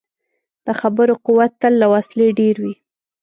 د 0.65 0.67
خبرو 0.79 1.13
قوت 1.25 1.51
تل 1.61 1.73
له 1.81 1.87
وسلې 1.93 2.27
ډېر 2.39 2.55
وي. 2.63 2.73